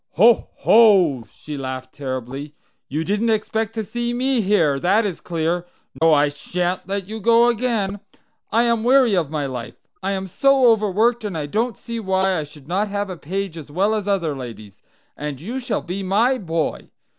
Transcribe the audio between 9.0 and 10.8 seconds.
of my life. I am so